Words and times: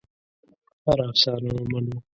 هره 0.85 1.03
افسانه 1.11 1.51
ومنو. 1.57 1.97